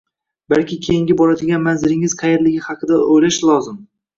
Balki 0.53 0.77
keyingi 0.87 1.17
boradigan 1.19 1.69
joyingiz 1.83 2.17
qayerligi 2.25 2.65
haqida 2.71 3.01
o’ylash 3.05 3.41
lozim. 3.53 3.79